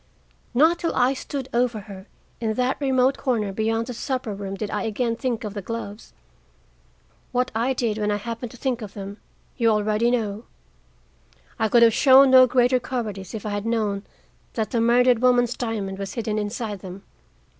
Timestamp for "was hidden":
15.99-16.39